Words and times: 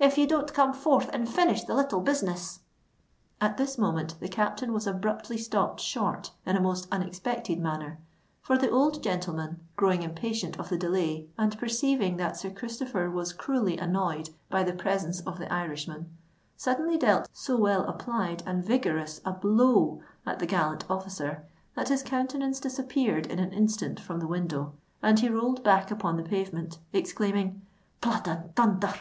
if 0.00 0.18
ye 0.18 0.26
don't 0.26 0.52
come 0.52 0.72
forth 0.72 1.08
and 1.12 1.28
finish 1.28 1.62
the 1.62 1.72
little 1.72 2.00
business——" 2.00 2.58
At 3.40 3.56
this 3.56 3.78
moment 3.78 4.18
the 4.18 4.26
captain 4.28 4.72
was 4.72 4.84
abruptly 4.84 5.38
stopped 5.38 5.78
short 5.78 6.32
in 6.44 6.56
a 6.56 6.60
most 6.60 6.88
unexpected 6.90 7.60
manner; 7.60 8.00
for 8.42 8.58
the 8.58 8.68
old 8.68 9.00
gentleman, 9.00 9.60
growing 9.76 10.02
impatient 10.02 10.58
of 10.58 10.70
the 10.70 10.76
delay, 10.76 11.28
and 11.38 11.56
perceiving 11.56 12.16
that 12.16 12.36
Sir 12.36 12.50
Christopher 12.50 13.08
was 13.08 13.32
cruelly 13.32 13.78
annoyed 13.78 14.30
by 14.50 14.64
the 14.64 14.72
presence 14.72 15.20
of 15.20 15.38
the 15.38 15.52
Irishman, 15.52 16.10
suddenly 16.56 16.96
dealt 16.98 17.28
so 17.32 17.56
well 17.56 17.84
applied 17.84 18.42
and 18.44 18.64
vigorous 18.64 19.20
a 19.24 19.30
blow 19.30 20.00
at 20.26 20.40
the 20.40 20.46
gallant 20.46 20.84
officer, 20.90 21.46
that 21.76 21.90
his 21.90 22.02
countenance 22.02 22.58
disappeared 22.58 23.26
in 23.28 23.38
an 23.38 23.52
instant 23.52 24.00
from 24.00 24.18
the 24.18 24.26
window, 24.26 24.72
and 25.00 25.20
he 25.20 25.28
rolled 25.28 25.62
back 25.62 25.92
upon 25.92 26.16
the 26.16 26.24
pavement, 26.24 26.78
exclaiming, 26.92 27.62
"Blood 28.00 28.26
and 28.26 28.52
thunther!" 28.56 28.92